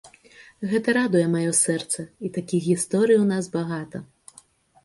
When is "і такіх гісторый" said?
2.25-3.23